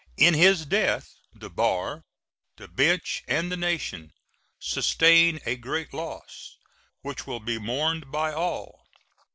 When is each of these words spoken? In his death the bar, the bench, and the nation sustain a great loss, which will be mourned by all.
In 0.17 0.33
his 0.33 0.65
death 0.65 1.13
the 1.31 1.51
bar, 1.51 2.01
the 2.57 2.67
bench, 2.67 3.21
and 3.27 3.51
the 3.51 3.55
nation 3.55 4.13
sustain 4.59 5.39
a 5.45 5.55
great 5.55 5.93
loss, 5.93 6.57
which 7.03 7.27
will 7.27 7.39
be 7.39 7.59
mourned 7.59 8.11
by 8.11 8.33
all. 8.33 8.83